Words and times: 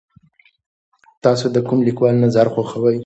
تاسو 1.23 1.45
د 1.55 1.57
کوم 1.67 1.79
لیکوال 1.87 2.15
نظر 2.25 2.45
خوښوئ؟ 2.53 2.97